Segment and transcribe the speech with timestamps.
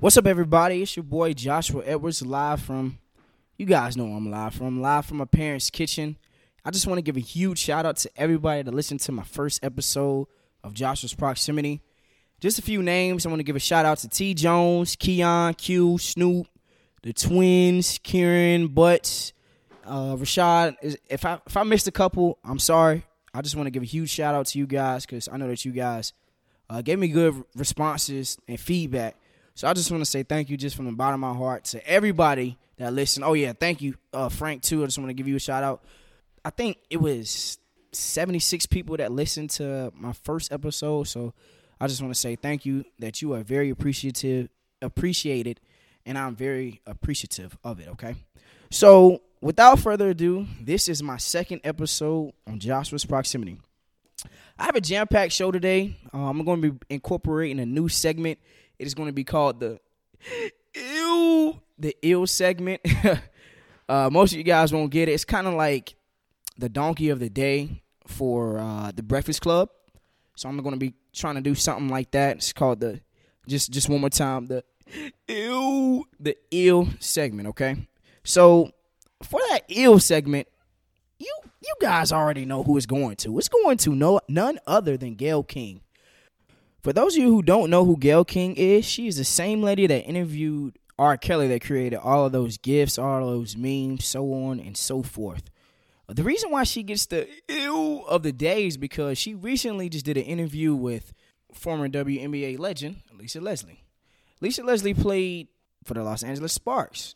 [0.00, 0.82] What's up, everybody?
[0.82, 3.00] It's your boy Joshua Edwards, live from.
[3.56, 4.80] You guys know I'm live from.
[4.80, 6.16] Live from my parents' kitchen.
[6.64, 9.24] I just want to give a huge shout out to everybody that listened to my
[9.24, 10.28] first episode
[10.62, 11.82] of Joshua's Proximity.
[12.38, 13.26] Just a few names.
[13.26, 16.46] I want to give a shout out to T Jones, Keon, Q, Snoop,
[17.02, 19.32] the twins, Kieran, Butts,
[19.84, 20.76] uh, Rashad.
[21.10, 23.02] If I if I missed a couple, I'm sorry.
[23.34, 25.48] I just want to give a huge shout out to you guys because I know
[25.48, 26.12] that you guys
[26.70, 29.16] uh, gave me good responses and feedback.
[29.58, 31.64] So I just want to say thank you just from the bottom of my heart
[31.64, 33.24] to everybody that listened.
[33.24, 34.84] Oh yeah, thank you, uh, Frank too.
[34.84, 35.82] I just want to give you a shout out.
[36.44, 37.58] I think it was
[37.90, 41.08] 76 people that listened to my first episode.
[41.08, 41.34] So
[41.80, 44.48] I just want to say thank you that you are very appreciative,
[44.80, 45.58] appreciated,
[46.06, 47.88] and I'm very appreciative of it.
[47.88, 48.14] Okay,
[48.70, 53.58] so without further ado, this is my second episode on Joshua's Proximity.
[54.56, 55.96] I have a jam packed show today.
[56.14, 58.38] Uh, I'm going to be incorporating a new segment
[58.78, 59.80] it is going to be called the
[60.74, 62.80] ew the ill segment.
[63.88, 65.12] uh, most of you guys won't get it.
[65.12, 65.94] It's kind of like
[66.56, 69.70] the donkey of the day for uh, the Breakfast Club.
[70.34, 72.36] So I'm going to be trying to do something like that.
[72.36, 73.00] It's called the
[73.46, 74.62] just just one more time the
[75.26, 77.48] ill the ill segment.
[77.48, 77.88] Okay,
[78.24, 78.70] so
[79.22, 80.48] for that ill segment,
[81.18, 83.38] you you guys already know who it's going to.
[83.38, 85.80] It's going to no none other than Gayle King.
[86.88, 89.62] For those of you who don't know who Gayle King is, she is the same
[89.62, 91.18] lady that interviewed R.
[91.18, 95.02] Kelly that created all of those gifts, all of those memes, so on and so
[95.02, 95.50] forth.
[96.08, 100.06] The reason why she gets the ew of the day is because she recently just
[100.06, 101.12] did an interview with
[101.52, 103.84] former WNBA legend Lisa Leslie.
[104.40, 105.48] Lisa Leslie played
[105.84, 107.14] for the Los Angeles Sparks.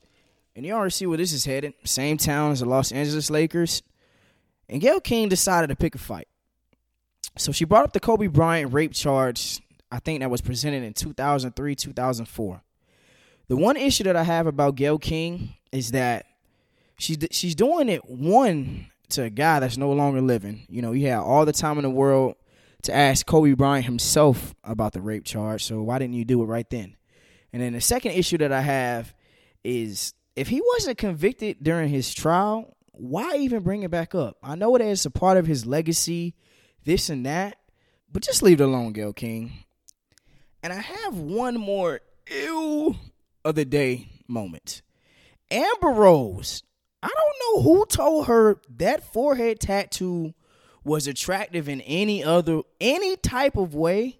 [0.54, 1.72] And you already see where this is headed.
[1.84, 3.82] Same town as the Los Angeles Lakers.
[4.68, 6.28] And Gayle King decided to pick a fight.
[7.36, 10.92] So she brought up the Kobe Bryant rape charge, I think that was presented in
[10.92, 12.62] 2003, 2004.
[13.48, 16.26] The one issue that I have about Gayle King is that
[16.98, 20.66] she's she's doing it one to a guy that's no longer living.
[20.68, 22.36] You know, you had all the time in the world
[22.82, 25.64] to ask Kobe Bryant himself about the rape charge.
[25.64, 26.96] So why didn't you do it right then?
[27.52, 29.14] And then the second issue that I have
[29.62, 34.36] is if he wasn't convicted during his trial, why even bring it back up?
[34.42, 36.34] I know that it is a part of his legacy
[36.84, 37.58] this and that.
[38.10, 39.52] But just leave it alone, Gayle King.
[40.62, 42.00] And I have one more
[42.30, 42.96] ew
[43.44, 44.82] of the day moment.
[45.50, 46.62] Amber Rose.
[47.02, 50.34] I don't know who told her that forehead tattoo
[50.84, 54.18] was attractive in any other any type of way,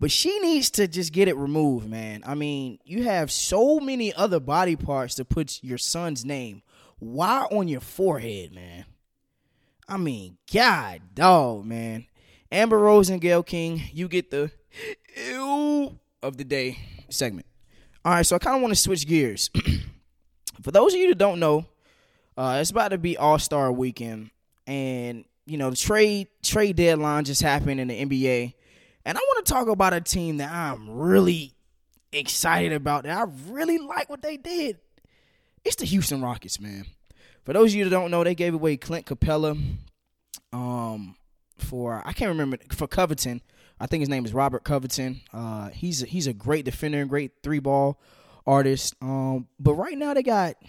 [0.00, 2.22] but she needs to just get it removed, man.
[2.26, 6.62] I mean, you have so many other body parts to put your son's name.
[6.98, 8.86] Why on your forehead, man?
[9.88, 12.06] I mean, God, dog, man.
[12.50, 14.50] Amber Rose and Gayle King, you get the
[15.16, 17.46] ew of the day segment.
[18.04, 19.50] All right, so I kind of want to switch gears.
[20.62, 21.66] For those of you that don't know,
[22.36, 24.30] uh, it's about to be All Star Weekend,
[24.66, 28.54] and you know the trade trade deadline just happened in the NBA,
[29.04, 31.52] and I want to talk about a team that I'm really
[32.12, 33.04] excited about.
[33.04, 34.78] That I really like what they did.
[35.64, 36.86] It's the Houston Rockets, man.
[37.46, 39.56] For those of you that don't know, they gave away Clint Capela
[40.52, 41.14] um,
[41.58, 43.40] for I can't remember for Covington.
[43.78, 45.20] I think his name is Robert Covington.
[45.32, 48.00] Uh, he's a, he's a great defender and great three ball
[48.48, 48.96] artist.
[49.00, 50.66] Um, but right now they got I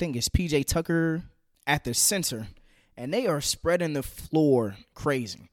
[0.00, 1.22] think it's PJ Tucker
[1.64, 2.48] at the center,
[2.96, 5.48] and they are spreading the floor crazy.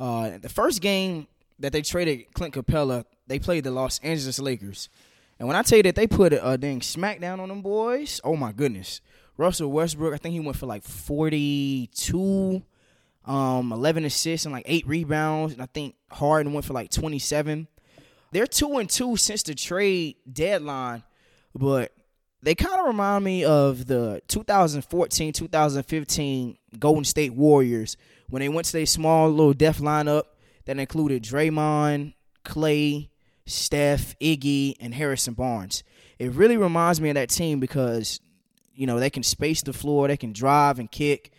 [0.00, 1.26] Uh, the first game
[1.58, 4.88] that they traded Clint Capela, they played the Los Angeles Lakers.
[5.38, 8.22] And when I tell you that they put a, a dang smackdown on them boys,
[8.24, 9.02] oh my goodness.
[9.38, 12.62] Russell Westbrook, I think he went for like 42,
[13.24, 15.54] um, 11 assists and like eight rebounds.
[15.54, 17.68] And I think Harden went for like 27.
[18.32, 21.04] They're two and two since the trade deadline,
[21.54, 21.92] but
[22.42, 27.96] they kind of remind me of the 2014 2015 Golden State Warriors
[28.28, 30.24] when they went to their small little death lineup
[30.66, 32.12] that included Draymond,
[32.44, 33.10] Clay,
[33.46, 35.82] Steph, Iggy, and Harrison Barnes.
[36.18, 38.20] It really reminds me of that team because
[38.78, 41.32] you know, they can space the floor, they can drive and kick.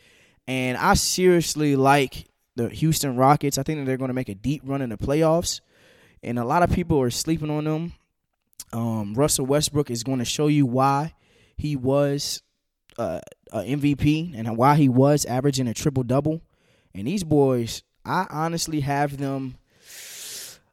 [0.45, 3.57] And I seriously like the Houston Rockets.
[3.57, 5.61] I think that they're going to make a deep run in the playoffs.
[6.21, 7.93] And a lot of people are sleeping on them.
[8.73, 11.13] Um, Russell Westbrook is going to show you why
[11.55, 12.43] he was
[12.97, 13.21] uh,
[13.53, 16.41] MVP and why he was averaging a triple double.
[16.93, 19.55] And these boys, I honestly have them.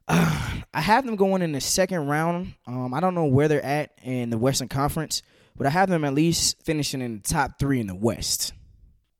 [0.07, 0.43] Uh,
[0.73, 2.53] I have them going in the second round.
[2.67, 5.23] Um, I don't know where they're at in the Western Conference,
[5.57, 8.53] but I have them at least finishing in the top three in the West.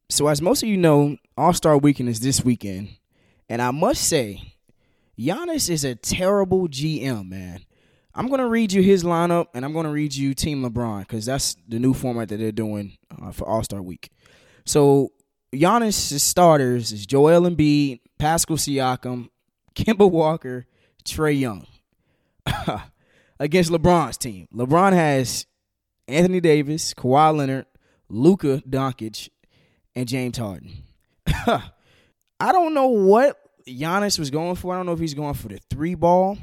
[0.10, 2.90] So, as most of you know, All Star Weekend is this weekend,
[3.50, 4.54] and I must say,
[5.20, 7.62] Giannis is a terrible GM, man.
[8.14, 11.56] I'm gonna read you his lineup, and I'm gonna read you Team LeBron because that's
[11.68, 14.10] the new format that they're doing uh, for All Star Week.
[14.66, 15.12] So
[15.54, 19.30] Giannis' starters is Joel Embiid, Pascal Siakam,
[19.76, 20.66] Kemba Walker,
[21.04, 21.66] Trae Young.
[23.40, 25.46] Against LeBron's team, LeBron has
[26.08, 27.66] Anthony Davis, Kawhi Leonard,
[28.10, 29.30] Luka Doncic,
[29.96, 30.84] and James Harden.
[31.28, 33.38] I don't know what
[33.68, 34.74] Giannis was going for.
[34.74, 36.38] I don't know if he's going for the three ball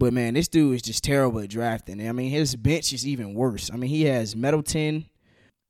[0.00, 2.06] but man, this dude is just terrible at drafting.
[2.08, 3.70] I mean, his bench is even worse.
[3.70, 5.04] I mean, he has Middleton,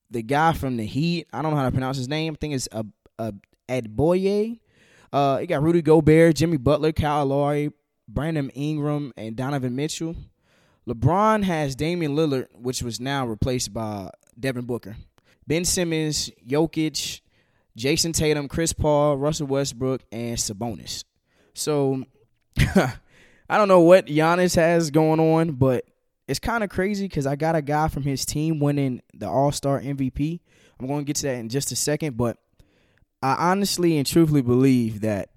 [0.08, 1.26] the guy from the Heat.
[1.32, 2.34] I don't know how to pronounce his name.
[2.34, 2.86] I think it's a
[3.18, 3.34] a
[3.68, 4.60] Adboye.
[5.12, 7.72] Uh, he got Rudy Gobert, Jimmy Butler, Kyle Lowry,
[8.06, 10.14] Brandon Ingram, and Donovan Mitchell.
[10.90, 14.96] LeBron has Damian Lillard, which was now replaced by Devin Booker.
[15.46, 17.20] Ben Simmons, Jokic,
[17.76, 21.04] Jayson Tatum, Chris Paul, Russell Westbrook, and Sabonis.
[21.54, 22.04] So
[22.58, 25.84] I don't know what Giannis has going on, but
[26.26, 29.52] it's kind of crazy because I got a guy from his team winning the All
[29.52, 30.40] Star MVP.
[30.78, 32.36] I'm going to get to that in just a second, but
[33.22, 35.30] I honestly and truthfully believe that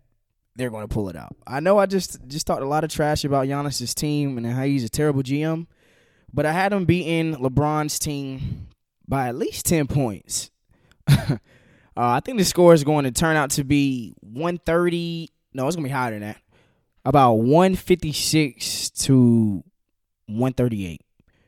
[0.56, 1.36] they're going to pull it out.
[1.48, 4.64] I know I just just talked a lot of trash about Giannis's team and how
[4.64, 5.68] he's a terrible GM,
[6.34, 8.68] but I had him beating LeBron's team
[9.08, 10.52] by at least ten points.
[11.08, 11.38] uh,
[11.96, 15.30] I think the score is going to turn out to be 130.
[15.54, 16.38] No, it's going to be higher than that
[17.06, 19.64] about 156 to
[20.28, 21.02] 138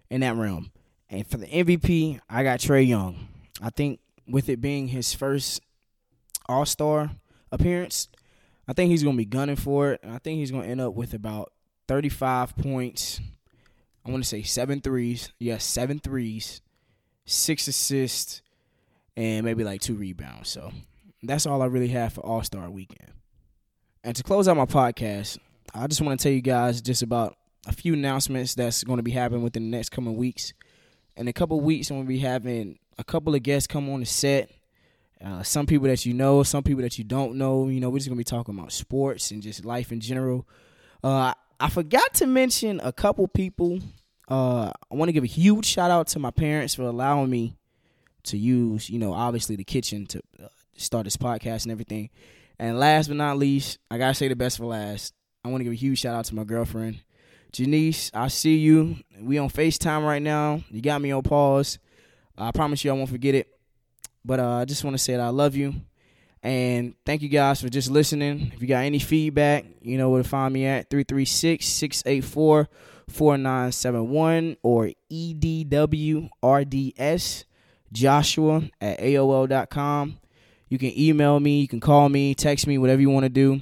[0.09, 0.71] in that realm.
[1.09, 3.27] And for the MVP, I got Trae Young.
[3.61, 5.61] I think with it being his first
[6.47, 7.11] All Star
[7.51, 8.09] appearance,
[8.67, 10.01] I think he's going to be gunning for it.
[10.03, 11.51] I think he's going to end up with about
[11.87, 13.19] 35 points.
[14.05, 15.31] I want to say seven threes.
[15.39, 16.61] Yes, seven threes,
[17.25, 18.41] six assists,
[19.15, 20.49] and maybe like two rebounds.
[20.49, 20.71] So
[21.23, 23.11] that's all I really have for All Star weekend.
[24.03, 25.39] And to close out my podcast,
[25.73, 27.35] I just want to tell you guys just about
[27.67, 30.53] a few announcements that's going to be happening within the next coming weeks.
[31.15, 34.01] In a couple weeks, I'm going to be having a couple of guests come on
[34.01, 34.51] the set.
[35.23, 37.67] Uh, some people that you know, some people that you don't know.
[37.67, 40.47] You know, we're just to be talking about sports and just life in general.
[41.03, 43.79] Uh, I forgot to mention a couple people.
[44.27, 47.57] Uh, I want to give a huge shout out to my parents for allowing me
[48.23, 52.09] to use, you know, obviously the kitchen to uh, start this podcast and everything.
[52.59, 55.13] And last but not least, I gotta say the best for last.
[55.43, 57.01] I want to give a huge shout out to my girlfriend,
[57.51, 58.09] Janice.
[58.13, 58.97] I see you.
[59.19, 60.61] We on Facetime right now.
[60.71, 61.77] You got me on pause.
[62.37, 63.54] I promise you I won't forget it.
[64.25, 65.75] But uh, I just want to say that I love you.
[66.41, 68.51] And thank you guys for just listening.
[68.53, 72.67] If you got any feedback, you know where to find me at 336 684
[73.09, 76.23] 4971 or EDWRDS
[77.91, 80.19] Joshua at AOL.com.
[80.69, 83.59] You can email me, you can call me, text me, whatever you want to do.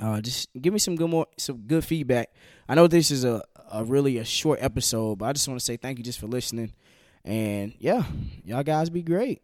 [0.00, 2.30] Uh, just give me some good more some good feedback.
[2.68, 3.42] I know this is a,
[3.72, 6.26] a really a short episode, but I just want to say thank you just for
[6.26, 6.72] listening.
[7.24, 8.04] And yeah,
[8.44, 9.42] y'all guys be great.